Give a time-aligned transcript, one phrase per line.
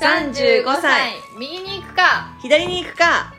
[0.00, 1.14] 35歳。
[1.36, 2.36] 右に行くか。
[2.40, 3.04] 左に行くか。
[3.04, 3.34] わ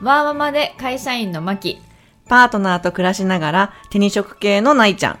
[0.00, 0.04] ー。
[0.04, 1.78] わーママで会社員のマキ。
[2.26, 5.18] パートナーと暮らしながら手に職系のないちゃん。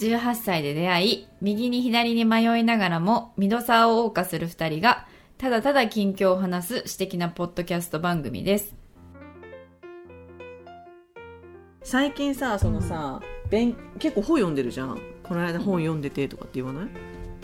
[0.00, 5.06] 18歳で出会い右に左に迷いながらもミドサーを謳歌する二人が
[5.38, 8.74] ただただ近況を話す私的なポッドキャスト番組です。
[11.84, 15.00] 最近さそのさ、勉結構本読んでるじゃん。
[15.22, 16.88] この間本読んでてとかって言わない、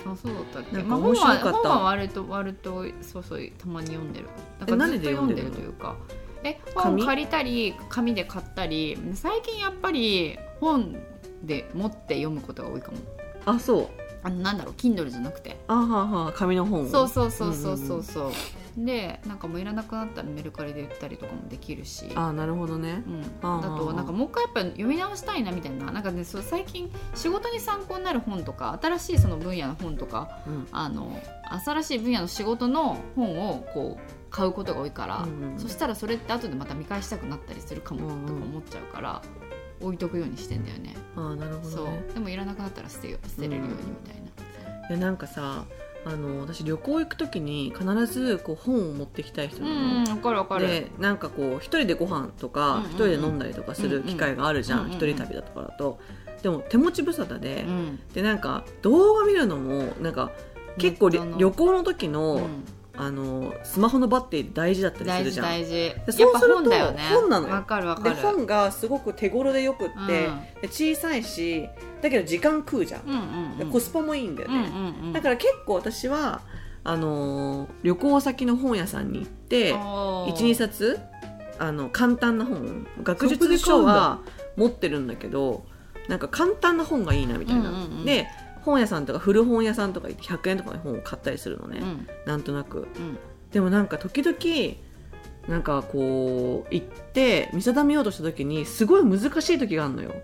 [0.06, 0.76] あそうだったっけ？
[0.76, 1.42] なんかまあ面白かった。
[1.42, 4.26] 本は本は割と割とそうそうたまに読んでる。
[4.60, 5.96] だから何ずっと読んでで読んでるというか。
[6.44, 7.02] え紙？
[7.02, 10.96] 本借りたり紙で買ったり最近やっぱり本
[11.42, 12.98] で持って読むことが多いかも。
[13.46, 13.88] あそう。
[14.22, 15.58] あのなんだろう Kindle じゃなくて。
[15.68, 18.02] あはあはあ紙の本そうそうそうそうそう。
[18.02, 18.32] そう
[18.76, 22.10] でなんかもういらなくなったらメルカリで売ったりとかもできるし。
[22.14, 23.02] あなるほどね。
[23.06, 25.92] うん、あーだとなんかもう一回やっぱ読み直したいなみたいな。
[25.92, 30.66] なんかねそう最近仕事に参考になる本とか新しいその分野の本とかうん。
[30.72, 31.20] あの
[31.64, 39.22] 新しい分野の仕事の本をこう買うことが多いから、うんうんそしたらそれって後でまた見返したくなったりするかもうんうんとか思っちゃうから、
[39.80, 40.96] 置いとくようにしてんだよね。
[41.14, 42.04] あなるほそどね。
[42.10, 42.14] う。
[42.14, 44.20] でもいらなくなったら捨てよ捨てれるようにみたい
[44.80, 45.64] な、でなんかさ
[46.06, 50.66] あの私旅行行く時に必ずこう本を持ってきたい人うなの、んわかるわかる。
[50.68, 55.98] でなんかこう一人でご飯とか一人で飲んだりとかする機会があるじゃうん一人旅だとかだと。
[56.42, 58.00] でも手持ち無沙汰でうん。
[58.12, 60.30] でなんか動画見るのもなんか
[60.76, 61.20] 結構旅
[61.52, 62.64] 行の時うのん
[62.96, 65.46] あのスマホのバッテリー大事だったりす大事るじゃん。
[65.46, 67.02] 大事やっぱそうすると本だよね。
[67.12, 67.54] 本なのよ。
[67.54, 70.08] わかるわかでる本がすごく手頃でよくって、うん。
[70.62, 71.68] で小さいし
[72.02, 73.18] だけど時間食うじゃん、うんうん
[73.52, 73.58] うん。
[73.58, 75.12] でコスパもいいんだようんね、うんうん。
[75.12, 76.42] だから結構私は
[76.84, 80.34] あのー旅行先の本屋さんに行っておー。
[80.34, 81.00] 12冊
[81.58, 84.20] あの簡単な本学術書は
[84.56, 85.64] 持ってるんだけど
[86.08, 88.04] なんか簡単な本がいいなみたいな、うんうんうん。
[88.04, 88.28] で
[88.64, 92.08] 本屋さんとか古本屋さんとか行って100円とかの本を買ったりするのね、うん。
[92.26, 92.88] なんとなく。
[92.96, 93.18] うん。
[93.52, 94.76] でもなんか時々
[95.48, 100.14] なんかこう行って見定めようとした時にすごい難しい時があるのよ。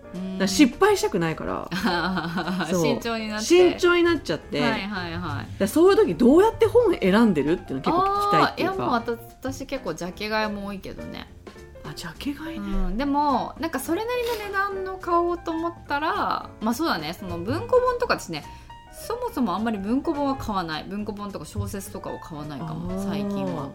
[0.47, 1.69] 失敗したくないから、
[2.67, 3.45] 慎重になって。
[3.45, 11.27] 慎重になっちゃって、はいはいはいそういう時どうやって本選んでるっていうの結構聞きたいっていうあーいやもうか私結構ジャケ買いも多いけどね、
[11.91, 17.13] あジャケ買いうね、ん、でもなんかそれなりの値段の買おうと思ったらまあそうだね。
[17.13, 18.43] その文庫本とかですね。
[18.93, 20.83] そもそもあんまり文庫本は買わない。
[20.83, 23.01] 文庫本とか小説とかを買わないかも。
[23.03, 23.69] 最近は。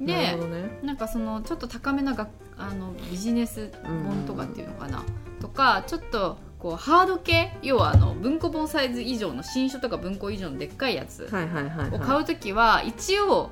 [0.00, 0.78] でほどね。
[0.82, 5.02] なんかそのちょっと高めながあのビジネス本とかっていうのかな、
[5.40, 7.56] とかちょっとこうハード系？
[7.62, 13.50] 要はあの文庫本サイズ以上の新書とか文庫以上のでっかいやつをはい、買うときは一応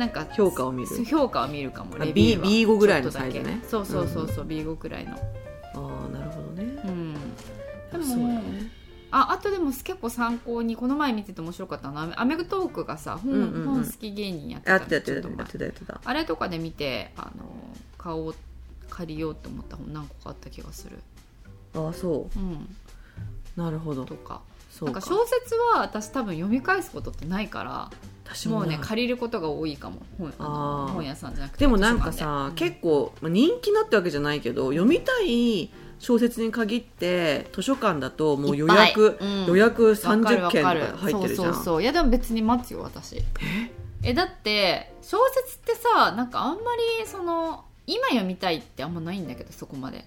[0.00, 1.04] なんか評価を見る。
[1.04, 2.44] 評価を見るかもあレビューは。
[2.44, 3.32] B- B5 ぐらいのちょっとだけ。
[3.34, 3.64] サイズね。
[3.68, 5.12] そうそうそうそう、B5 くらいの。
[5.12, 5.16] あ
[5.74, 6.82] あなるほどね。
[6.86, 7.14] うん。
[7.92, 8.70] でもそうだね。
[9.10, 11.96] ああとでも結構参考にこの前見てて面白かったの。
[11.96, 13.64] はアメグトークがさ本,、うんうんうん。
[13.74, 15.28] 本好き芸人やってやたやってた
[15.64, 17.44] やってたあれとかで見てあの
[17.98, 18.34] 買おう
[18.88, 20.98] 借りようと思った本何個かあった気がする。
[21.74, 22.38] ああそう。
[22.38, 22.52] ん。
[22.52, 24.06] うなるほど。
[24.06, 24.40] とか。
[24.70, 27.90] そうか小説は私多分読み返すことってないから
[28.46, 30.02] もうね借りることが多いかも。
[30.18, 39.46] 本屋さんじゃなくてでもなんかさ、館で結構まあ人気なってわけじゃないけど読みたい小説に限って図書館だともう予約、うん。
[39.46, 41.46] 予約わかる30件と入ってるじゃん。
[41.46, 41.82] そうそうそう。
[41.82, 43.22] いやでも別に待つよ私。
[44.02, 44.14] え？
[44.14, 46.60] だって小説ってさなんかあんま
[47.00, 50.04] りその今読みたいってあんまないんだけどそこまで。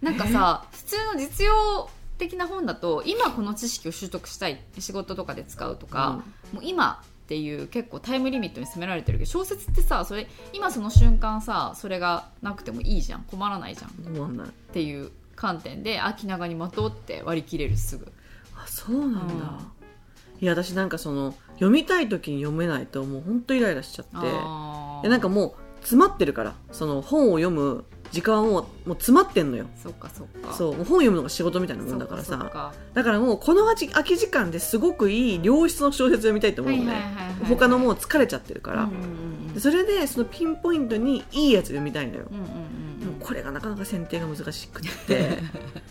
[0.00, 13.24] なんかさ普通の実用的な本だと今この知識を習得したい仕事とかで使うとか、もう今っていう結構タイムリミットに迫られてるけど小説ってさそれ今その瞬間さそれがなくてもいいじゃん。
[13.24, 13.90] 困らないじゃん。
[13.90, 14.48] っ止まんない。
[14.72, 18.10] ていう観点で秋長にまとって割り切れるすぐ。
[18.56, 20.42] あそうなんだ、うん。
[20.42, 25.08] いや私なんかその読みたい時に読めないともう本当イライラしちゃって。
[25.10, 26.54] なんかもう詰まってるから。
[26.72, 29.66] その本を読む時間をもう詰まってんのよ。
[29.76, 30.52] そっかそっか。
[30.52, 32.72] そう本読むのが仕事みたいなもんだからさ。
[32.94, 37.02] だからもうこの空き空き時間ですごくいい良質の小説読みたいと思うのね、
[37.48, 45.38] 他のもう疲れちゃってるから、うんうんうんでそれでそのピンポイントにいいやつ読みたいのよ、うんうんうんでもこれがなかなか選定が難しくって。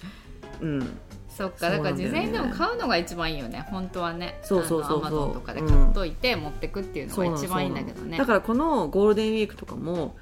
[0.62, 1.00] うん。
[1.30, 3.64] そっかだから事前にでも買うのが一番いいよね。
[3.70, 4.40] 本当はね。
[4.42, 5.00] そうそうそうそう。
[5.00, 8.18] アマゾンとかで買っといて持ってくっていうのが一番いいんだけどね。
[8.18, 10.16] だからこのゴールデンウィークとかも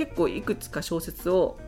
[0.00, 1.58] 結構いくつか小説を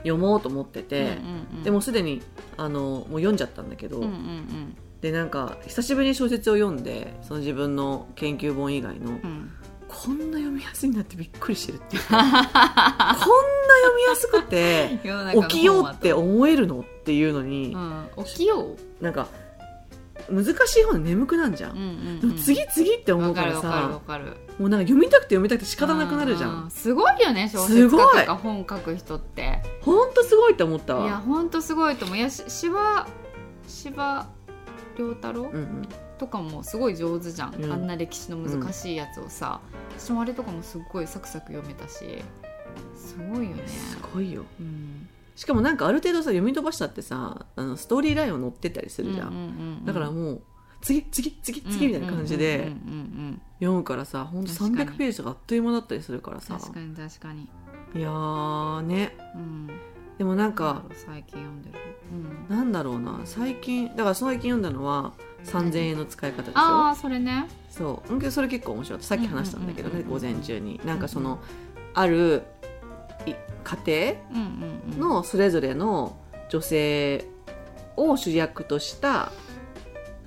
[0.00, 1.12] 読もうと思ってて、うんうん
[1.58, 1.62] うん。
[1.62, 2.20] でもすでに
[2.58, 4.76] あのもう読んじゃったんだけど、うんうんうん。
[5.00, 9.50] でなんか久しぶりに小説を読んでその自分の研究本以外の、うん。
[9.88, 13.16] こんな読みやすいなってびっくりしてるっていうかこんな読
[13.96, 15.00] みやすくて
[15.48, 18.24] 起きようって思えるのっていうのに、うん。
[18.26, 19.02] 起きよう。
[19.02, 19.28] なんか
[20.30, 21.82] 難しい本で眠くなんじゃん、うんう
[22.16, 29.62] んでも次次って思うからさわかるもうなんか読みたくて読みたくて仕方なくなるじゃうんすごいよね小す説ごい家とか本書く人って。
[29.82, 32.16] ほんとすごいって思ったいやわほんとすごいと思う。
[32.16, 33.06] いやし司馬
[34.96, 35.88] 遼太郎うんうん。
[36.18, 37.72] とかもすごい上手じゃん、うん。
[37.72, 39.60] あんな歴史の難しいやつをさ、
[39.96, 42.24] 私もあれとかもすっごいサクサク読めたし。
[42.96, 43.68] すごいよね。
[43.68, 44.44] すごいよ。
[44.60, 45.08] うん。
[45.36, 49.50] しかもなんかある程度さ読み飛ばしたってさあのストーリーラインを載ってったりするじゃん、うんうんうんう
[49.82, 49.84] ん。
[49.84, 50.42] だからもう
[50.80, 52.72] 次次次次みたいな感じで
[53.58, 54.90] 読むからさほんと確かに。
[54.90, 56.58] 300ページとかあっという間だったりするからさ。
[56.58, 57.48] 確かに確かに。
[57.94, 59.16] いやーね。
[59.34, 59.70] うん。
[60.18, 61.78] でもなんか最近読んでる、
[62.50, 63.20] うん、なんだろうな。
[63.24, 65.12] 最近だから最近読んだのは
[65.44, 66.52] 3000円の使い方でしょ？
[66.58, 67.48] ああそれね。
[67.70, 68.14] そう。
[68.14, 69.06] うんそれ結構面白かった。
[69.08, 70.80] さっき話したんだけどね午前中に。
[70.84, 71.38] なんかその
[71.94, 72.42] ある
[73.26, 73.34] い
[73.64, 74.16] 家
[74.96, 76.16] 庭のそれぞれの
[76.48, 77.24] 女性
[77.96, 79.32] を主役とした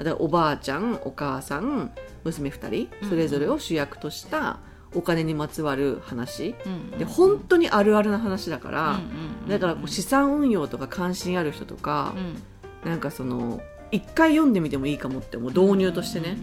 [0.03, 1.91] 例えばおばあちゃんお母さん
[2.23, 4.59] 娘2人それぞれを主役とした
[4.95, 6.55] お金にまつわる話。
[6.97, 8.99] で本当にあるあるな話だから、
[9.47, 12.13] だからこう資産運用とか関心ある人とか
[12.83, 12.89] う、ん。
[12.89, 13.61] なんかその
[13.91, 16.37] 一回読んでみてもいいかもって思う導入としてね、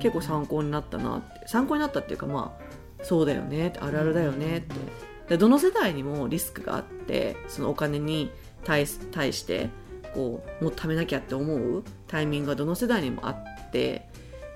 [0.00, 1.46] 結構参考になったなって。
[1.48, 4.74] 参考になったっていうかまあそうだよねあるあるだよねって。
[5.28, 8.30] でどの世代にもリスクがあってそのお金に
[8.64, 9.68] 対す対して
[10.14, 14.06] こうもう貯めなきゃって思うタイミングがどの世代にもあって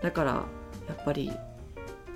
[0.03, 0.45] だからや
[0.93, 1.31] っぱり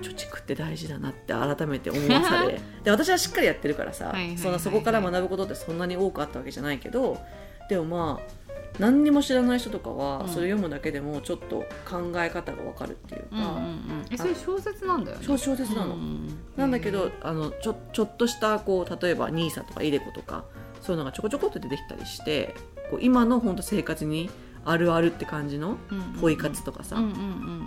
[0.00, 7.18] 貯蓄って大事だなって改めて思わされ で私はしっかりやってるからさそんなそこから学ぶことってそんなに多くあったわけじゃないけど
[7.68, 8.42] でもまあ
[8.78, 10.28] 何にも知らない人とかはうん。
[10.28, 14.04] それ読むだけでもちょっと考え方がわかるっていうか、うんうんうん。
[14.10, 15.26] えそれ小説なんだよね。
[15.26, 20.44] 小小説なの、うんうんなんだけどあのちょちょっとしたこう例えば NISA とか iDeCo とか
[20.82, 22.54] そういうのがちょこちょこっと出てきたりして
[22.92, 24.28] こう今の本当生活に
[24.66, 25.78] あるあるって感じの
[26.20, 27.02] ポイ活とかさ、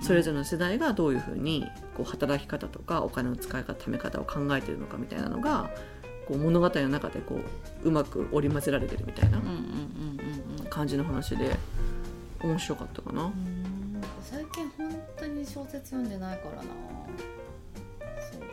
[0.01, 1.65] それぞれの世代がどういうふうに
[1.97, 5.71] こう働き方とかお金の使い方貯め方を考えてるのかみたいなのが
[6.27, 7.39] こう物語の中でこ
[7.83, 9.41] ううまく織り交ぜられてるみたいな
[10.69, 11.57] 感じの話で
[12.43, 13.23] 面白かったかな。
[13.23, 16.61] うん最近本当に小説読んでないからな。
[16.61, 18.47] そうね。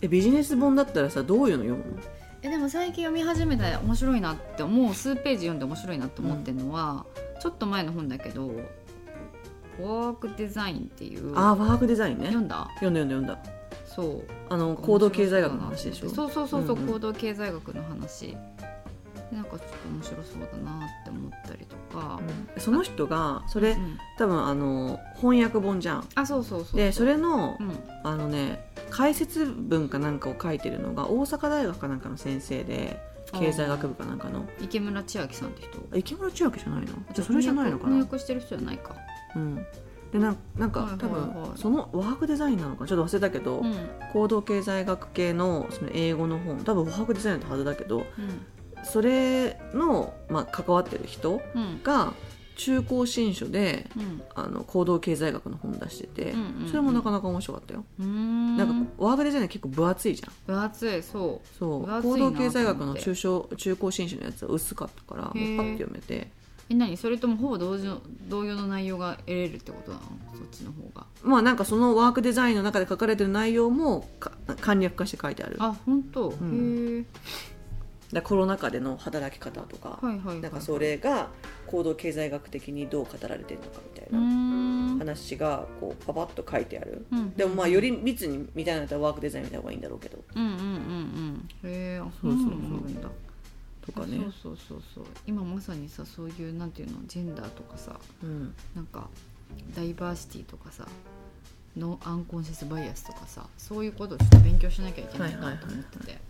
[0.00, 2.02] えビジネス本だったらさどういうの読むの？
[2.42, 7.04] えでも最近読み始めて面白いなって思う数ページ読んで面白いなって思ってるのは、
[7.40, 8.48] ちょっと前の本だけど
[9.80, 11.32] 「ワークデザイン」っていう。
[11.36, 12.26] あーワークデザインね。
[12.26, 12.68] 読んだ？
[12.80, 13.34] 読んだ読んだ。
[13.34, 16.10] 読んだそうあの行動経済学の話でしょ？
[16.10, 16.92] そうそうそうそう、うんうん。
[16.92, 18.28] 行動経済学の話。
[18.28, 18.36] で
[19.32, 22.20] なんかちょっと面白そうだなって思ったりとか、
[22.56, 22.60] うん。
[22.60, 26.08] その人がそれうん多分あの翻訳本じゃん。
[26.14, 27.78] あそうそうそうでそれのうん。
[28.04, 32.98] あのね解説文かなんかを書いてるのが大阪大学かなんかの先生で
[33.32, 34.46] 経済学部かなんかの。
[34.62, 35.98] 池村千秋さんって人？
[35.98, 36.86] 池村千秋じゃないの？
[36.86, 37.96] じゃあそれじゃないのかな？
[37.96, 38.94] 翻訳してる人じゃないか。
[39.36, 39.66] うん。
[40.10, 41.48] でなんなんか、はいはい多はい。
[41.50, 43.74] 分そのワークデザインなのかちょっと忘れたけど、うん。
[44.14, 46.64] 行動経済学系のその英語の本。
[46.64, 48.04] 多分ワークデザインだったはずだけどうん
[48.84, 51.82] それの、まあ、関わってる人うん。
[51.82, 52.12] が
[52.56, 54.22] 中高新書でうん。
[54.34, 56.34] あの行動経済学の本出してて、
[56.68, 58.56] それもなかなか面白かったよ、ん。
[58.56, 60.32] なんかワークデザイン結構分厚いじゃん。
[60.46, 61.02] 分厚い。
[61.02, 61.86] そそう。
[61.86, 66.18] 分厚いな行動経済学の中小中高新書のやつは薄かったからパッて読めて。
[66.18, 66.26] う
[66.70, 66.96] え何？
[66.96, 67.88] それともほぼ同時
[68.28, 70.02] 同様の内容が得れるってことなの？
[70.36, 71.06] そっちの方が。
[71.22, 75.56] まあなんかそのワークデザインの中で書かれてる内容もか簡略化して書いてある。
[75.60, 76.32] あ本当、ん。
[76.32, 77.04] へえ
[78.12, 81.28] らコロナ禍での働き方とか、はいはいはいなんかそれが
[81.66, 84.98] 行動経済学的にどう語られてるのかみたいなん。
[84.98, 90.18] 話がこうパパッと書いてある、うんでもまあより密にみたいなのだったらワークデザインみたいな方がいいんだろうけど。
[90.34, 91.48] うんうんうんうん。
[91.70, 92.40] へえあそうそう。
[92.40, 93.08] そうなんだ。
[93.86, 94.18] とかね。
[94.18, 95.04] そうそうそうそう。
[95.26, 98.54] 今まさにさそういうなんていうのジェンダーとかさうん。
[98.74, 99.08] なんか
[99.76, 100.86] ダイバーシティとかさ
[101.76, 106.20] ノンアンコンシャスバイアスとかさそういうことをちょっと勉強しなきゃいけないなと思ってて、それでね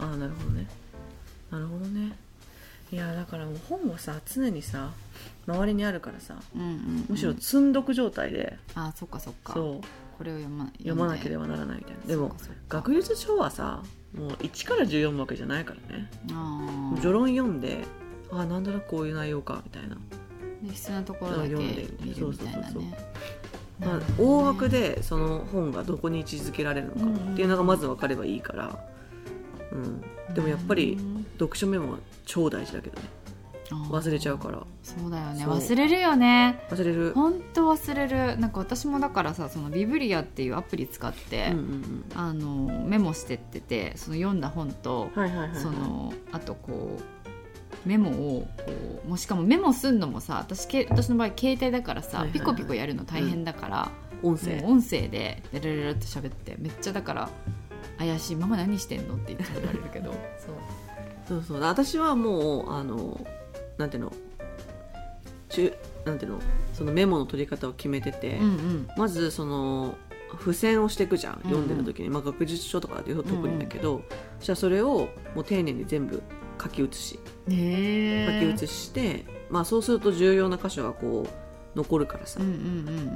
[0.00, 0.66] ああなるほどね。
[1.50, 2.12] なるほどね。
[2.92, 4.90] いやだからもう本はさ常にさ
[5.46, 7.06] 周りにあるからさうんうんうん。
[7.10, 9.52] むしろ積んどく状態で、あそっかそっか。
[9.52, 9.86] そう。
[10.18, 12.06] これを読ま読まなければばならないみたいな。
[12.06, 12.34] でも
[12.68, 13.82] 学術書はさ
[14.16, 16.10] もう1から10読むわけじゃないからね。
[16.32, 17.84] あ序論読んで
[18.32, 19.96] ああなんとなくこういう内容かみたいな、
[20.62, 22.98] で必要なところだけ読んるみたいなそうそうそうね。
[23.80, 28.78] まあ、大枠でその本がどこに位置づけられるのかっていうのがまず分かればいいから、
[29.72, 30.98] うん、でもやっぱり
[31.38, 33.08] 読書メモは超大事だけどね。
[33.70, 34.64] 忘れちゃうから。
[34.82, 35.46] そうだよね。
[35.46, 36.60] 忘れるよね。
[36.70, 37.12] 忘れる。
[37.14, 38.36] 本当忘れる。
[38.38, 45.60] なんか私もだからさそのビブリアっていうアプリ使って、うんうんあのメモしてっててその読んだ本と、うんはいはいはいはい。
[45.60, 48.72] そのあとこうメモをこ
[49.04, 52.40] うもうしかもメモすんのもさ私け私の場合携帯だからさ、はいはいはい。
[52.40, 53.92] ピコピコやるの大変だから、
[54.24, 54.56] 音声。
[54.62, 57.30] もう音声でレレレレって喋ってめっちゃだから
[58.00, 59.14] 怪しいママ何してんの？
[59.14, 60.10] っていつも言われるけど。
[60.40, 60.54] そう。
[61.28, 61.60] そうそう。
[61.60, 63.20] 私はもうあの
[63.76, 64.12] なんていうの
[65.50, 65.72] 中
[66.06, 66.38] なんていうの
[66.72, 68.88] そのメモの取り方を決めてて、うんうん。
[68.96, 69.96] まずその
[70.38, 74.02] 付箋をしていくじゃんうん読んでる時に、まあ、学術書とかだと特にだけど、
[74.38, 76.22] そしたらそれをもう丁寧に全部
[76.62, 77.18] 書き写し。
[77.46, 82.58] ね書き写して、まあ、そうすると重要な箇所がこう残るからさ、うんうんうん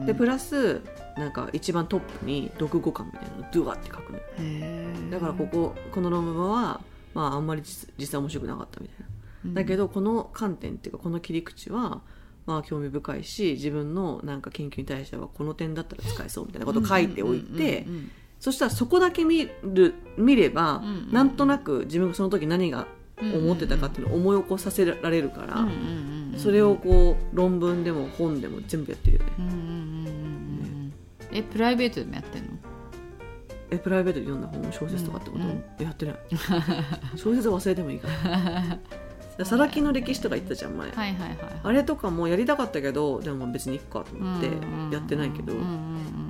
[0.01, 0.07] うん。
[0.07, 0.81] でプラス
[1.17, 6.81] なんか一番トップに読後感みたいなのをドゥワって書くのだからこここの論文は、
[7.15, 9.07] まあ、あんまり実実際面白くなかったみたい
[9.47, 9.55] な。
[9.55, 12.01] だけどこの観点っていうかこの切り口は
[12.47, 22.89] まあ興味深いし自分のなんか研究に対してはこの点だったら使えそうみたいなことを書いておいてうんうんそしたらそこだけ見る見れば、うんうんなんとなく自分がその時何がうんうん
[23.21, 25.67] 思ってたかっていうのを思い起こさせられるから、
[26.39, 29.33] それをこう論文でも本でも全部やってるよね。
[29.39, 30.95] うんうんうんうんうん
[31.33, 32.49] えプライベートでもやってんの？
[33.71, 35.85] えプライベートで読んだ本小説とかってこと、うんうん。
[35.85, 36.17] やってない。
[37.17, 38.79] 小説忘れてもいいから。
[39.39, 44.91] らサラ金の歴史とか言ったじゃん前、はいはいはいあれとかもやりたかったけどでも別にいっかと思ってうん。
[44.93, 45.55] やってないけど、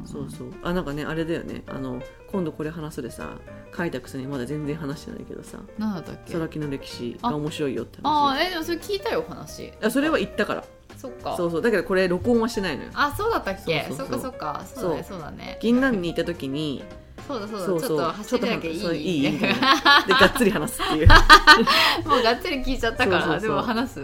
[0.07, 0.49] そうそう。
[0.63, 1.65] あなんかねあれだよね。
[1.67, 2.01] あの
[2.33, 3.37] 今度これ話すでさ
[3.77, 5.59] 書いたくせにまだ全然話してないけどさ。
[5.79, 6.33] 何だったっけ？
[6.33, 8.39] サラ金の歴史が面白いよってあ話。
[8.39, 9.73] あえでもそれ聞いたよ話。
[9.83, 10.65] あそれは言ったから。
[10.97, 11.37] そっか。
[11.37, 11.63] そうそう。
[11.63, 12.91] だけどこれ録音はしてないのよ。
[12.95, 13.87] あそうだったっけ？
[13.91, 14.21] そそうそう。
[14.21, 14.83] そうっかそっか。
[14.83, 15.21] そうだねそう。
[15.21, 15.59] だね。
[15.61, 16.85] 銀杏に行った時に
[17.27, 17.67] そうだそうだ。
[17.67, 19.19] そうそうちょっと走りだけいい。
[19.23, 21.09] いいでがっつり話すっていう。
[22.09, 23.41] もうがっつり聞いちゃったから。
[23.41, 24.01] でも話す。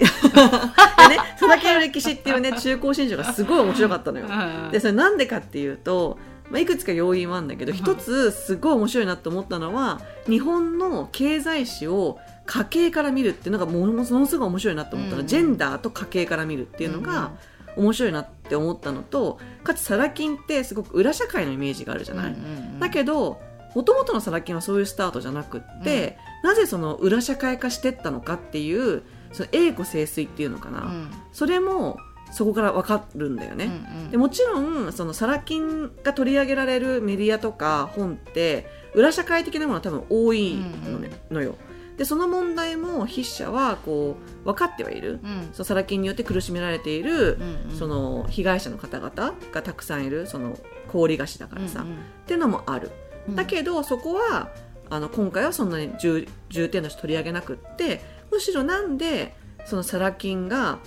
[0.00, 4.26] でね佐々木の歴史っていうね中高新書がすごい面白かったのよ。
[4.28, 4.70] うん。
[4.70, 6.18] でそれなんでかっていうと、
[6.50, 15.26] まあ、いくつか要因はあるんだけど一つすごい面白いなと思ったのは日本の経済史を家計から見るっていうのがものすごい面白いなと思ったの、うん。
[15.28, 17.30] ジェンダーと家計から見るっていうのが
[17.76, 22.36] 面白いなって思ったのとかつサラ金ってすごく裏社会のイメージがあるじゃない、
[22.80, 23.40] だけど
[23.76, 31.10] もともとのサラ金はそういうスタートじゃなくって、なぜその裏社会化してったのかっていうその栄枯盛衰っていうのかな、うん。
[31.32, 31.96] それも
[32.30, 33.64] そこから分かるんだよね。
[33.64, 34.10] うんうん。
[34.10, 41.56] でもちろんそのサラ金が取り上げられるメディアとか本って裏社会的なものは多分多いの,、ねのよ。
[41.96, 45.48] でその問題も筆者はこう分かってはいる、うん。
[45.52, 47.76] そのサラ金によって苦しめられている、うんうん。
[47.76, 50.56] その被害者の方々がたくさんいるその
[50.88, 51.94] 氷菓子だからさ、うんうん。
[51.94, 52.90] っていうのもある。
[53.28, 53.36] うん。
[53.36, 54.50] だけどそこは
[54.88, 60.78] あの今回はそんなに重重点として取り上げなくってむしろなんでそのサラ金が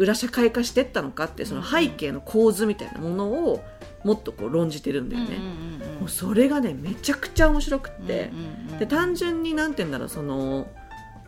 [0.00, 3.62] 裏社会化してったのかってその背景の構図みたいなものを
[4.02, 5.36] もっとこう論じてるんだよね。
[6.00, 8.30] もうそれがねめちゃくちゃ面白くって、
[8.78, 10.68] で単純になんて言うんだろうその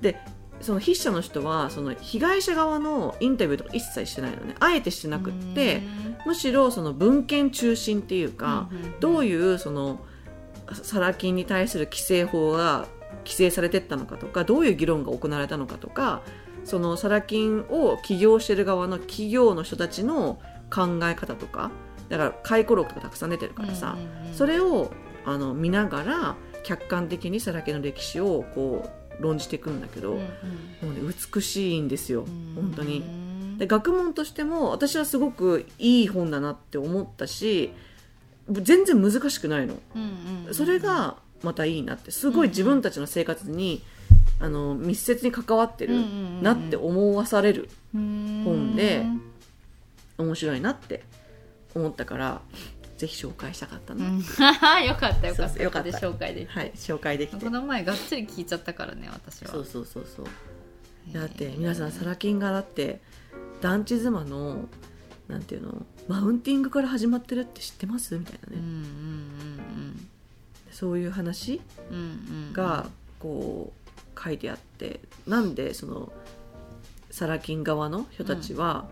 [0.00, 0.18] で
[0.62, 4.54] その筆者の人はその被害者側のインタビューとか一切してないのね。
[4.58, 5.82] あえてしてなくって、
[6.24, 10.00] むしろその文献中心っていうか、どういいうその
[10.72, 12.86] サラ金に対する規制法が
[13.24, 16.22] 規制されてったのかとかどういう議論が行われたのかとか
[16.64, 20.38] そのサラ金を起業してる側の企業の人たちの
[20.70, 21.70] 考え方とか
[22.08, 23.96] だから回顧録とかたくさん出てるからさ、
[24.34, 24.90] それを
[25.24, 30.28] あの見ながら客観的にサラ金の歴史をこう論じていくんだけど、もうね、
[31.34, 33.04] 美しいんですよ本当に。
[33.58, 37.72] で学問としても私はすごくいい本だなって思ったし
[38.50, 39.74] 全然難しくないの。
[40.52, 43.82] それがまたいいなってすごい自分たちの生活に、
[44.42, 45.94] あの密接に関わってる
[46.42, 49.04] なって思わされる本で
[50.18, 51.04] 面白いなって
[51.76, 52.42] 思ったから
[52.98, 54.18] ぜひ紹介したかったな、うん。
[54.86, 55.54] よかったよかった。
[55.56, 55.90] たよかった。
[55.90, 57.44] 紹介できはい紹介できて。
[57.44, 59.50] この前がっつり聞いちゃったからね私は。
[59.50, 60.26] そうそうそうそう。
[61.12, 63.00] だって皆さんサラ金がだって
[63.60, 64.68] 団地妻の
[65.28, 68.16] なんていうのマウンティングから始まってるって知ってます？
[68.18, 70.08] みたいなね、うんうん
[70.70, 72.08] そういう話うんうんうん
[72.48, 72.52] うん。
[72.52, 73.81] がこう
[74.22, 76.12] 書いてあってなんでその
[77.10, 78.88] サラ金側の人たちは、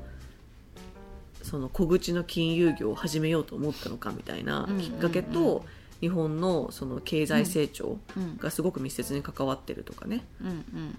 [1.43, 5.63] その小口の金融業を始めようと思ったのかみたいなうんきっかけと、うんうん
[6.01, 10.91] 日本のその経済成長うんがすごく密接に関わってるとかね、うんうんうんうん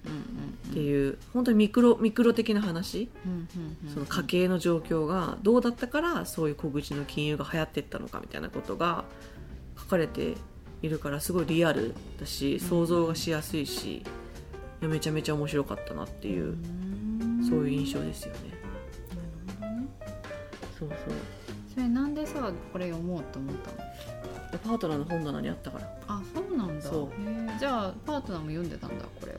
[0.70, 9.04] っていう本当にミクロミクロ的な話、うんうんうんその家計の状況がどうだったからそういう小口の金融が流行っていったのかみたいなことが
[9.78, 10.36] 書かれて
[10.82, 14.04] いるからすごいリアルだし想像がしやすいし、い
[14.82, 16.56] やめちゃめちゃ面白かったなっていう、
[17.48, 18.40] そういう印象ですよね。
[20.78, 20.98] そうそう。
[21.74, 23.78] それなんでさこれ読もうと思ったの？
[24.52, 25.98] でパートナーの本棚にあったから。
[26.08, 26.86] あそうなんだ。
[26.86, 27.10] そう。
[27.60, 29.36] じゃあパートナーも読んでたんだこれを。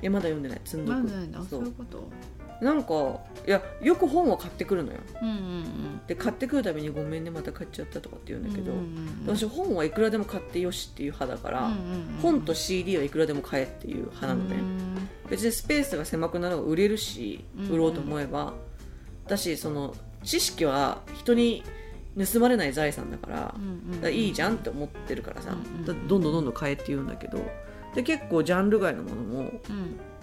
[0.00, 0.60] やまだ読んでない。
[0.64, 0.96] 積んどく。
[0.96, 2.08] なんだなんだそそうういうこと？
[2.60, 4.98] なんかいやよく本を買ってくるのよ。
[5.22, 18.54] うんうんで買ってくるたびにごめんねまた買っちゃったとかって言うんうんだけど、うんうん私本はいくらでも買ってよしっていう派だから、うんうんうん本と CD はいくらでも買えっていう派なのね、うん別にスペースが狭くなる方が売れるしうん売ろうと思えば、
[19.26, 21.64] だしその知識は人に
[22.32, 25.84] 盗まれない財産だから,、うんうんいいじゃんって思ってるからさ、うんうん。
[25.84, 27.38] だどんどんどんどん買えって言うんだけど
[27.94, 29.50] で結構ジャンル外のものもうん。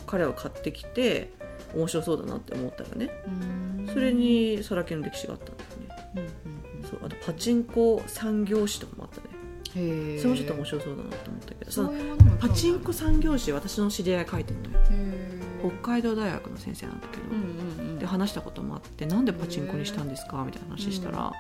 [0.07, 1.31] 彼は買ってきて
[1.75, 3.09] 面白そうだなって思ったらね。
[3.79, 3.87] うん。
[3.93, 5.93] それにさらけの歴史があったんだよね。
[6.15, 9.23] うんうんそうあとパチンコ産業史とかもあったね。
[9.73, 11.93] それもちょっと面白そうだなと思ったけどその
[12.39, 14.85] パチンコ産業史私の知り合いが書いてるのよ。
[15.61, 17.99] 北海道大学の先生なんだけど、うんうんうん。
[17.99, 20.43] で話したこともあってなんでパチンコにしたんですか？
[20.45, 21.31] みたいな話したら、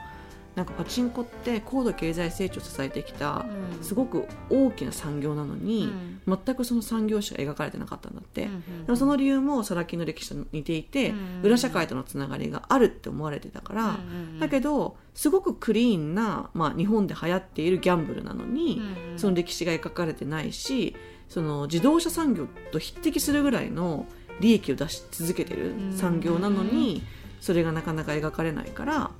[0.55, 3.45] なんかパチンコって高度経済成長を支えてきた
[3.77, 3.83] うん。
[3.83, 8.49] すごく大きな産業なのに、うん全くその産業史が描かれてなかったんだって、
[8.85, 13.99] でもその理由もサラ金の歴史と似ていて、うん裏社会とのつながりがあるって思われてたから、
[14.39, 18.81] だけどすごくクリーンな、まあ、日本で流行っているギャンブルなのに、
[19.17, 20.95] その歴史が描かれてないし
[21.27, 24.05] その自動車産業と匹敵するぐらいの
[24.39, 27.03] 利益を出し続けてる産業なのに、
[27.41, 29.11] それがなかなか描かれないから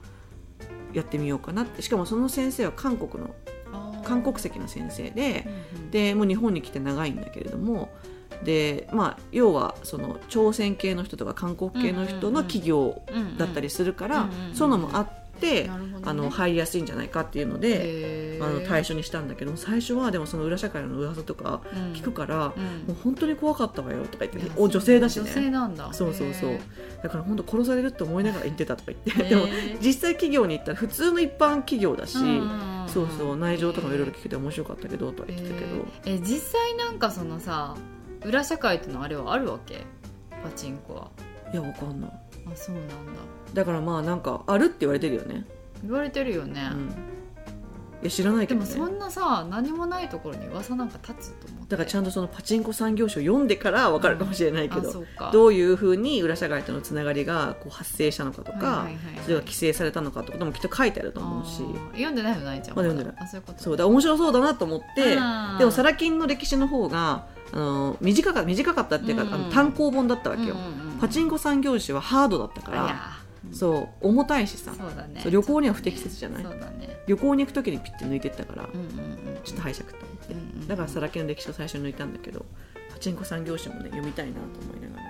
[0.94, 1.82] やってみようかなって。
[1.82, 3.36] しかもその先生は韓国の
[4.04, 5.92] 韓国籍の先生でうんうん。
[5.92, 7.90] でもう日本に来て長いんだけれども
[8.44, 13.02] でまあ要はその朝鮮系の人とか韓国系の人の企業
[13.38, 15.70] だったりするから、うんうんうんそういうのもあって、
[16.04, 21.94] あの入りやすいんじゃないかっていうので、あの対象にしたんだけど最初はでもその裏社会の噂とかうん。
[21.94, 22.64] 聞くから、うん。
[22.88, 25.92] もう本当に怖かったわよとか言っていやお女性だし女性ねなんだ。
[25.94, 26.50] そうそうそう。
[26.52, 26.62] へ
[27.02, 29.30] だから本当殺されるって思いながら言ってたとか言ってー。
[29.30, 29.46] でも
[29.82, 35.68] 実際企業に行ったら普通の一般企業だし、うんうんうんそうそう内情とかもいろいろ聞けて面白かったけどとは言ってたけど、
[36.06, 36.16] えー。
[36.18, 37.76] え実際なんかそのさ
[38.24, 39.82] 裏社会ってのあれはあるわけ？
[40.44, 41.12] パチンコは。
[41.52, 42.10] いやわかんない。
[42.12, 42.94] あそうなんだ。
[43.54, 45.46] だからまあなんかあるって言われてるよね、
[45.84, 46.92] 言われてるよね、うん、い
[48.04, 48.66] や知らないけどね。
[48.66, 51.72] でもそんなさ何もないところに噂なんか立つと思って。
[51.72, 55.32] だからちゃんとそのパチンコ産業史を読んでから分かるかもしれないけど、うか。
[55.32, 58.96] どういうふうに裏社会とのつながりがこう発生したのかとか、はいはいはいはい。
[59.24, 61.64] それが規制されたのかとかでもきっと書いてあると思うし。
[61.94, 62.78] 読んでないのないじゃん。
[62.78, 63.14] まだ読んでない。
[63.20, 70.98] あそういうことそうだ面白そうだなと思ってでもサラ金の歴史の方があの短か短かったっていうか、うんうんあの単行本だったわけよ、うんうんうん。
[71.00, 72.96] パチンコ産業史はハードだったからあいや
[73.52, 74.74] そう重たいしさ。
[74.74, 75.24] そうだね。
[75.30, 76.44] 旅行には不適切じゃない？
[76.44, 76.98] そうだね。
[77.08, 78.88] 旅行に行く時にピッて抜いてったから、うんうん
[79.36, 79.40] うん。
[79.44, 82.46] ちょっと拝借と思って、うんうんだからサラ金の歴史を最初に抜いたんだけど
[82.92, 85.04] パチンコ産業史もね読みたいなと思いながら。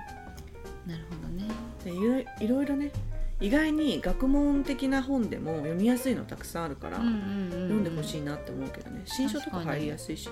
[0.87, 1.47] なるほどね。
[1.83, 2.91] でいろいいろいろね
[3.39, 9.01] 意外に学問的な本でも読みやすいのたくさんあるから、うんうんうんうん読んでほしいなって思うけどね。
[9.05, 10.29] 新書とか入りやすいし、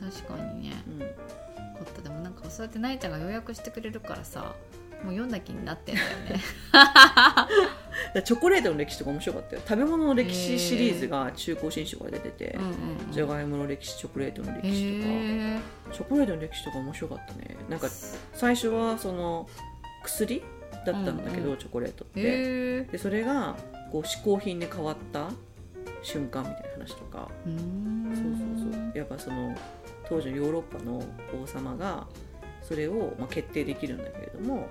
[0.00, 0.74] 確かにね。
[0.88, 1.06] うん、こ
[1.88, 4.54] ったでもなんかそうやってなえちゃんが予約してくれるからさ
[5.04, 6.40] もう読んだ気になってんだよね。
[8.14, 9.62] で チョコレートの歴史とか面白かったよ。
[9.66, 12.58] 食べ物の歴史シリーズが中古新書が出てて、
[13.10, 15.60] じゃがいもの歴史チョコレートの歴へ史とか、え
[15.92, 17.56] チョコレートの歴史とか面白かったね。
[17.68, 17.88] なんか
[18.32, 19.46] 最初はその
[20.02, 20.42] 薬
[20.86, 23.56] だったんだけど、うんうんチョコレートって、でそれが
[23.92, 25.28] こう嗜好品に変わった
[26.02, 27.28] 瞬間みたいな話とか。
[27.44, 28.98] そうそうそう。
[28.98, 29.54] やっぱその
[30.08, 31.02] 当時のヨーロッパの
[31.42, 32.06] 王様が
[32.62, 34.68] それをまあ決定できるんだけれども、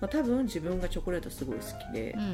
[0.00, 2.28] まあ、多分自分がチョコレートすごい好きでうん、うん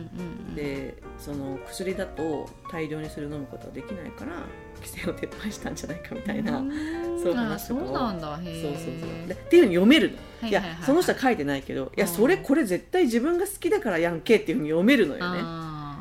[0.49, 0.55] うん。
[0.55, 4.33] でその薬だと大量にそれを飲むことはできないから
[4.77, 6.65] 規制を撤廃したんじゃないかみたいな、う
[7.21, 8.37] そういう話とかそうなんだ。
[8.37, 9.29] そうそうそう。
[9.29, 10.77] でっていうふうに読めるの、いやはいはいはい。
[10.77, 15.41] はいその人は書いてないけどいやうんそれこれ絶対自分が好きだからやんけっていうふうに読めるのよね。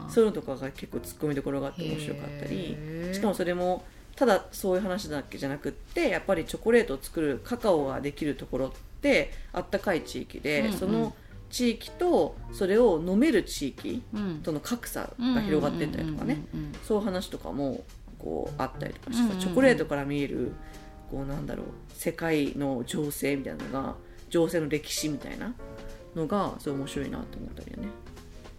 [0.10, 2.78] そういうのとかが結構突っ込みどころがあって面白かったり
[3.12, 3.84] しかもそれも
[4.15, 10.73] ただそういう話だけじゃなくってやっぱりチョコレートを作るカカオができるところってあったかい地域で、うんうん。
[10.73, 11.15] その
[11.49, 14.39] 地域とそれを飲める地域うん。
[14.43, 16.43] との格差が広がってったりとかね。
[16.84, 17.84] そういう話とかも
[18.19, 20.53] こうあったりとかしてチョコレートから見える
[21.12, 23.95] こうなんだろう世界の情勢みたいなのが
[24.29, 25.53] 情勢の歴史みたいな
[26.15, 27.89] のがすごい面白いなと思ったりはね。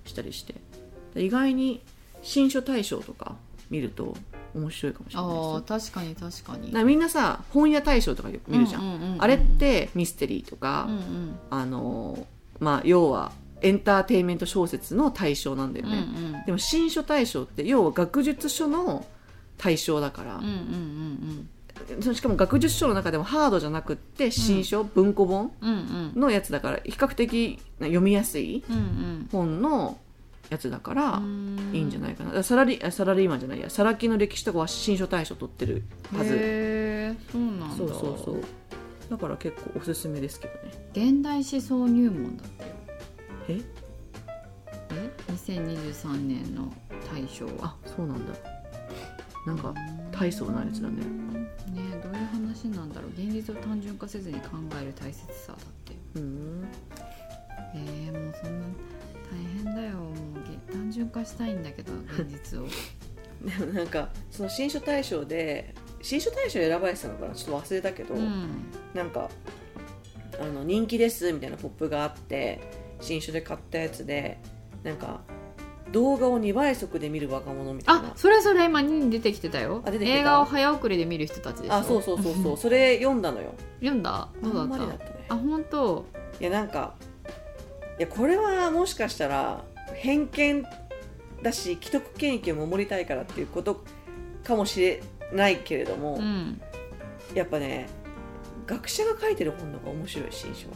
[0.04, 0.54] したりして。
[1.14, 1.82] で意外に
[2.22, 3.36] 新書大賞とか
[3.70, 4.16] 見ると
[4.54, 6.84] 面白いかもしれないです確かに確かに。
[6.84, 9.16] みんなさ本屋大賞とか見るじゃん。
[9.18, 11.38] あれってミステリーとか、うんうん。
[11.50, 12.26] あの
[12.60, 16.44] まあ要はエンターテインメント小説の対象なんだようんうね、ん。
[16.44, 19.06] でも新書大賞って要は学術書の
[19.58, 20.36] 対象だから。
[20.36, 21.48] うんうんうん
[22.14, 26.12] しかも学術書の中でもハードじゃなくって新書、文庫本うんうん。
[26.14, 28.64] うんのやつだから比較的読みやすい
[29.30, 29.98] 本の
[30.48, 31.70] やつだからうん。
[31.74, 32.42] いいんじゃないかな。
[32.42, 33.68] サラリあサラリーマンじゃないや。
[33.68, 35.84] サラ金の歴史とかは新書大賞取ってる
[36.16, 36.30] はず。
[37.30, 37.76] そうなんだ。
[37.76, 38.40] そうそうそう
[39.10, 40.70] だから結構おすすめですけどね。
[40.92, 42.72] 現代思想入門だったよ。
[43.48, 43.60] え？
[44.90, 46.72] え？2023年の
[47.12, 47.52] 大賞は。
[47.62, 48.34] あそうなんだ。
[49.46, 49.72] なんか
[50.10, 50.96] 大層なやつだね。
[50.96, 51.02] ね
[52.02, 53.10] どういう話なんだろう。
[53.10, 55.94] 現実を単純化せずに考える大切さだって。
[56.16, 56.68] うん。
[57.74, 58.66] えー、もうそんな
[59.30, 59.98] 大変だよ。
[59.98, 62.66] もうげ単純化したいんだけど現実を。
[63.44, 65.74] でもなんかその新書大賞で
[66.06, 67.34] 新書大賞選ばれてたのかな？
[67.34, 68.48] ちょっと忘れたけど、うん。
[68.94, 69.28] なんか
[70.40, 72.60] あの人気ですみたいなポップがあって
[73.00, 74.38] 新書で買ったやつで
[74.84, 75.20] なんか
[75.92, 78.08] 動画を2倍速で見る若者みたいな。
[78.10, 79.82] あそれそれ今に出てきてたよ。
[79.84, 80.20] あ出てきてた？
[80.20, 82.56] 映画を早送りで見る人たちでしょあそうそうそうそう。
[82.56, 83.54] それ読んだのよ。
[83.80, 84.28] 読んだ？
[84.42, 84.74] どうだった？
[84.74, 84.98] あんね。
[85.28, 86.04] あ本当？
[86.40, 86.94] いやなんか
[87.98, 89.64] いやこれはもしかしたら
[89.94, 90.64] 偏見
[91.42, 93.82] だし既得権益を守りたいからっていうこと
[94.44, 96.60] かもしれないけれども、うん。
[97.34, 97.88] やっぱね
[98.66, 100.74] 学者が書いてる本の方が面白い新書は。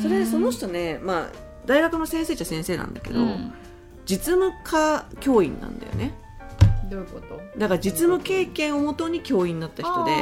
[0.00, 1.30] それでその人ねまあ
[1.66, 3.52] 大学の先生っちゃ先生なんだけど、うん。
[4.06, 6.14] 実務科教員なんだよね。
[6.90, 7.40] どういうこと？
[7.56, 10.12] だから実務経験をもとに教員になった人で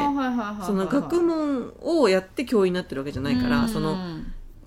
[0.67, 3.69] その学問をやって教員になってるわけじゃないから、うん。
[3.69, 3.97] その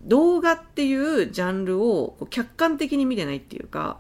[0.04, 4.00] 動画っていうジャンルを客観的に見てないっていうか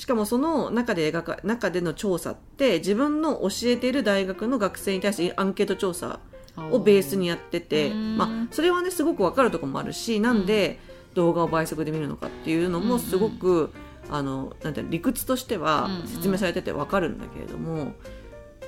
[0.00, 6.20] しかもその中で描か中での調査って自分の教えている大学の学生に対してアンケート調査
[6.56, 10.78] をベースにやってて、うんまあ、それはねすごく分かるところもあるしなんで
[11.12, 13.74] 動画を倍速で見るのかっていうのもすごく、
[14.08, 16.06] あのなんて理屈としてはうんうん。
[16.06, 17.92] 説明されてて分かるんだけれども、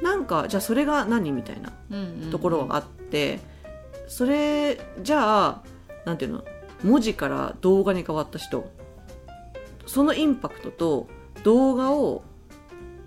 [0.03, 1.73] なんかじゃあそれが何みたいな
[2.31, 3.41] ところがあって、
[4.07, 5.63] それじゃあ
[6.05, 6.45] なんていうの
[6.83, 8.69] 文字から動画に変わった人
[9.87, 11.07] そのインパクトと
[11.45, 12.23] 動画を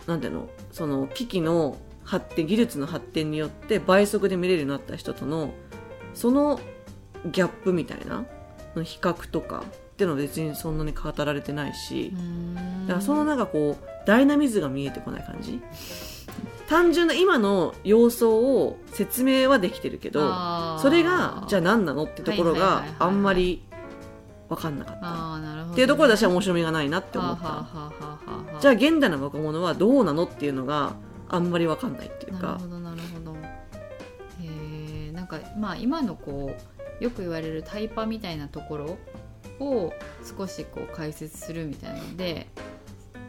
[0.08, 0.50] なんていうの？
[0.72, 5.54] その機器の発展技術の発展によって倍速で見れるようになった人との
[6.14, 6.60] その
[7.32, 8.26] ギャップみたいな
[8.84, 12.14] 比較とかっていうのは別にそんなに語られてないし、
[12.86, 15.62] だからそのなんかこうダイナミズムが見えてこない感じ。
[16.68, 23.64] 単純な今の様相を説明はできてるけどそれがじゃあ何なのってところがあんまり
[24.50, 25.72] 分かんなかった。
[25.72, 27.66] っていうところで私は面白みがないなって思った。
[28.60, 30.94] じゃあ現代の若者はどうなのっていうのが
[31.30, 32.48] あんまり分かんないっていうか。
[32.48, 33.36] なるほどなるほど。
[33.36, 33.38] へ
[34.42, 36.56] えんかまあ今のこ
[37.00, 38.98] うよく言われるタイパみたいなところ
[39.60, 39.92] を
[40.24, 42.48] 少しこう解説するみたいなので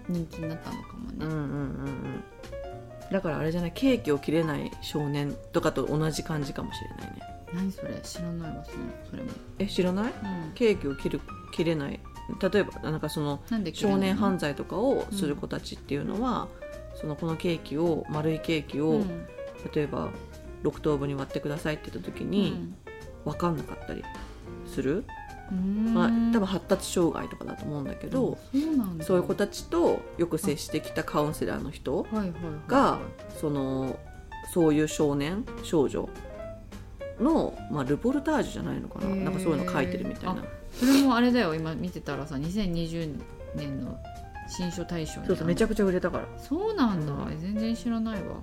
[0.09, 2.25] 人気になったのかもね、うんうんうんうん。
[3.11, 3.73] だからあれじゃない？
[3.73, 7.23] ケーキを切れない少年とかと同じ感じかもしれないね
[7.57, 8.79] 何それ知らないわその
[9.11, 10.05] それも、え知らない？
[10.07, 11.21] うん、ケーキを切る
[11.53, 12.01] 切れない。
[12.53, 13.41] 例えばなんかその
[13.73, 16.49] 少年犯罪とかをする子たちっていうのは、
[16.95, 19.27] そのこのケーキを丸いケーキを、うん。
[19.75, 20.11] 例えば
[20.63, 22.73] 6等分に割ってくださいって言った時に
[23.25, 24.05] 分かんなかったり
[24.67, 25.05] する、
[25.51, 25.93] うん。
[25.93, 29.05] まあ、多分発達障害とかだと思うんだけど、そうなんだ。
[29.05, 32.07] そういう子たちとよく接してきたカウンセラーの人
[32.69, 33.01] が
[33.41, 33.99] その
[34.53, 36.09] そういう少年少女
[37.21, 39.15] の、まあ、ルポルタージュじゃないのかな。
[39.15, 40.45] なんかそういうの書いてるみたいな。
[40.73, 41.55] それもあれだよ。
[41.55, 43.19] 今見てたらさ2020
[43.55, 43.99] 年の
[44.49, 46.27] 新書大賞にそうそうめちゃくくちゃ売れたから。
[46.39, 47.39] そうなんだ、うん。
[47.41, 48.37] 全然知らないわ。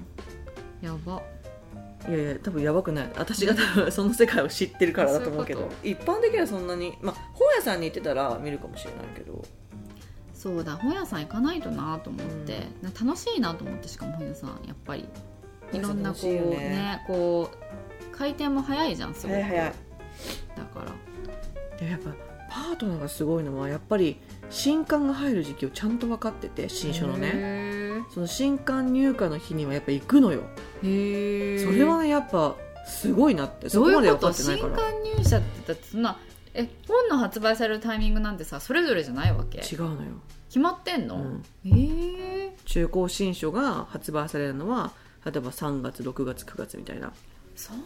[0.81, 1.21] やば。
[2.09, 3.11] いやいや多分やばくない。
[3.15, 5.61] 私が多分その世界を知ってるからだと思うけど。
[5.61, 9.43] そう一般的にはそんなにまあ本屋さんに行ってたら見るかもしれないけど。
[10.33, 10.75] そうだ。
[10.75, 14.49] 本屋さん行かないとなと思って、な楽しいなと思ってしかも本屋さん。
[14.67, 15.07] やっぱり。
[15.71, 17.57] いろんなこうねねこう
[18.17, 19.73] 回転も早いじゃんすごい早い。
[20.55, 21.77] だから。
[21.77, 22.11] でやっぱ
[22.49, 27.31] パートナーがすごいのはやっぱり新刊が入る時期をちゃんと分かってて新書のね。
[27.33, 30.43] へその新刊入荷の日にはやっぱ行くのよ。
[30.83, 33.69] えそれはねやっぱすごいなって。
[33.69, 34.75] そどういうこまで分かってないから。
[34.75, 36.17] 刊入社ってだってそんな
[36.53, 39.59] え本の発売されるタイミングなんてさそれぞれじゃないわけ？
[39.59, 40.11] 違うのよ、
[40.49, 44.91] 決まってんの、うん、ええ中高新書が発売されるのは
[45.25, 47.11] 例えば3月6月9月みたいな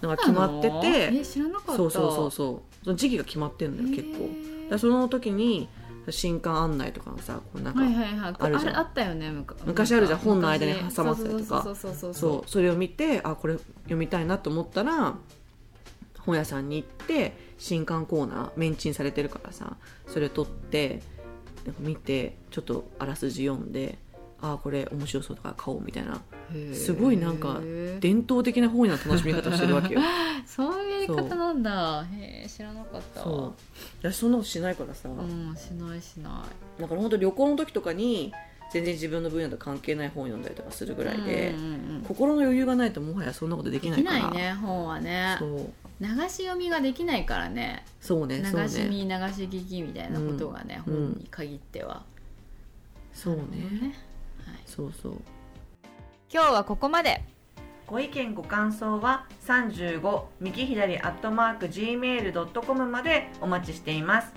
[0.02, 0.10] の？
[0.10, 1.18] が決まってて。
[1.20, 1.76] え知らなかった。
[1.76, 2.84] そうそうそうそう。
[2.84, 4.30] その時期が決まってんのよ結構。
[4.70, 5.70] だその時に
[6.10, 8.36] 新刊案内とかのさこうなんか、はいはいはい。
[8.40, 8.78] あるじゃん。
[8.78, 9.32] あったよね
[9.66, 11.76] 昔あるじゃん昔本の間に挟まってたりとか。
[12.14, 15.16] そうそれを見てあこれ読みたいなと思ったら
[16.20, 19.78] 本屋さんに行って新刊コーナーメンチンされてるからさ
[20.08, 21.02] それ取って
[21.80, 23.98] 見てちょっとあらすじ読んで
[24.42, 26.22] あこれ面白そうだから買おうみたいな。
[26.74, 27.60] すごいなんか
[28.00, 30.02] 伝統的な本屋の楽しみ方をしてるわけよ。
[30.46, 32.06] そういうやり方なんだ。
[32.14, 33.24] へえ知らなかった。
[33.24, 33.42] そう。
[33.44, 33.52] わ
[34.02, 36.46] 私そんなことしないからさ、うんしないしな
[36.80, 38.32] だから本当旅行の時とかに
[38.72, 45.36] 全然自分の分野と関係ない本読んだりとかするぐらいで、うんうんうん心の余裕がないともはやそんなことできないできからないね本はね。
[45.40, 45.70] そう。
[46.00, 47.84] 流し読みができねからね。
[48.00, 49.10] そうね流しね見流し
[49.50, 52.04] 聞きみたいなことがね、うん本に限っては、
[53.14, 53.42] そうね。
[53.42, 53.94] ねはい、
[54.66, 55.18] そうそう。
[56.32, 57.24] 今日はここまで。
[57.88, 64.34] ご意見ご感想は35右左アットマーク gmail.com までお待ちしています。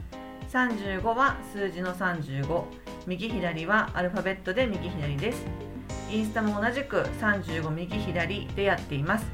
[0.52, 2.64] 35は数字の35
[3.06, 5.44] 右左はアルファベットで右左です。
[6.12, 9.26] インスタも同じく35右左でやっています。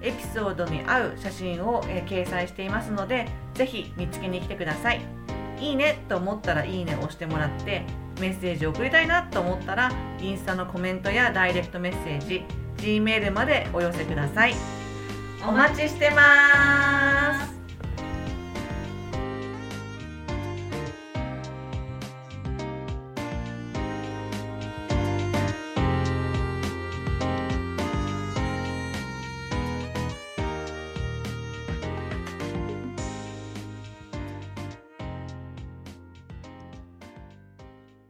[0.00, 5.00] エピソードに合う写真を、えー掲載していますのでぜひ見つけに来てください。
[5.58, 7.82] いいねと思ったらいいねを押してもらって
[8.20, 12.42] メッセージを送りたいなと思ったらインスタのコメントやダイレクトメッセージ
[12.78, 14.54] G メールまでお寄せください。
[15.46, 17.55] お待ちしてます。